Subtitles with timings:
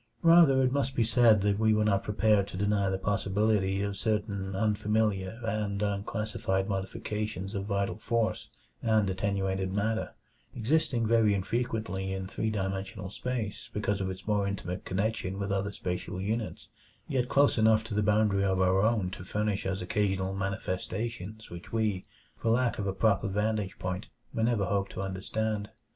[0.23, 3.95] Rather must it be said that we were not prepared to deny the possibility of
[3.95, 8.49] certain unfamiliar and unclassified modifications of vital force
[8.81, 10.15] and attenuated matter;
[10.55, 15.71] existing very infrequently in three dimensional space because of its more intimate connection with other
[15.71, 16.69] spatial units,
[17.07, 21.71] yet close enough to the boundary of our own to furnish us occasional manifestations which
[21.71, 22.03] we,
[22.35, 25.69] for lack of a proper vantage point, may never hope to understand.